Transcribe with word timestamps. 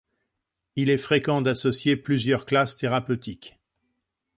Il 0.75 0.89
est 0.89 0.97
fréquent 0.97 1.43
d'associer 1.43 1.95
plusieurs 1.95 2.47
classes 2.47 2.75
thérapeutiques. 2.75 3.59